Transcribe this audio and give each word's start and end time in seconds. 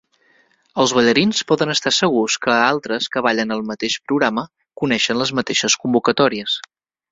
Els 0.83 0.93
ballarins 0.99 1.41
poden 1.51 1.73
estar 1.73 1.93
segurs 1.97 2.37
que 2.45 2.55
altres 2.71 3.09
que 3.17 3.23
ballen 3.27 3.55
el 3.57 3.63
mateix 3.73 3.99
programa 4.13 4.47
coneixen 4.83 5.23
les 5.23 5.37
mateixes 5.41 5.79
convocatòries. 5.85 6.61